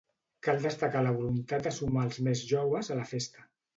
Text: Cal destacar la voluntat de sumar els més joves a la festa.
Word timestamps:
Cal 0.45 0.61
destacar 0.63 1.03
la 1.07 1.11
voluntat 1.19 1.67
de 1.67 1.73
sumar 1.75 2.07
els 2.07 2.19
més 2.29 2.43
joves 2.53 2.91
a 2.97 2.99
la 3.03 3.07
festa. 3.13 3.51